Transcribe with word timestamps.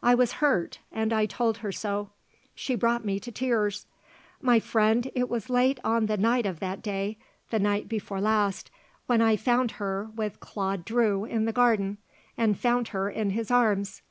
I 0.00 0.14
was 0.14 0.34
hurt 0.34 0.78
and 0.92 1.12
I 1.12 1.26
told 1.26 1.56
her 1.56 1.72
so. 1.72 2.10
She 2.54 2.76
brought 2.76 3.04
me 3.04 3.18
to 3.18 3.32
tears. 3.32 3.88
My 4.40 4.60
friend, 4.60 5.10
it 5.12 5.28
was 5.28 5.50
late 5.50 5.80
on 5.82 6.06
the 6.06 6.16
night 6.16 6.46
of 6.46 6.60
that 6.60 6.82
day 6.82 7.18
the 7.50 7.58
night 7.58 7.88
before 7.88 8.20
last 8.20 8.70
that 9.08 9.20
I 9.20 9.34
found 9.36 9.72
her 9.82 10.04
with 10.14 10.38
Claude 10.38 10.84
Drew 10.84 11.24
in 11.24 11.46
the 11.46 11.52
garden; 11.52 11.98
and 12.38 12.56
found 12.56 12.88
her 12.94 13.10
in 13.10 13.30
his 13.30 13.50
arms. 13.50 14.02